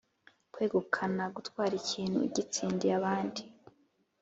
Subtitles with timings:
[0.53, 3.41] kwegukana: gutwara ikintu ugitsindiye abandi.